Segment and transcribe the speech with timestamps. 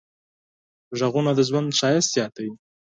[0.99, 2.53] غږونه د ژوند ښایست زیاتوي.